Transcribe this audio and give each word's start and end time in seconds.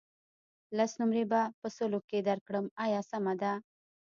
لس 0.77 0.91
نمرې 1.01 1.23
به 1.31 1.41
په 1.59 1.67
سلو 1.77 1.99
کې 2.09 2.19
درکړم 2.29 2.65
آیا 2.85 3.01
سمه 3.11 3.33
ده. 3.41 3.53